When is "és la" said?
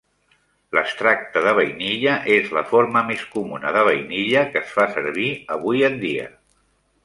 2.37-2.65